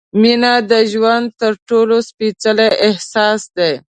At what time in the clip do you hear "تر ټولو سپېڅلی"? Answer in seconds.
1.41-2.69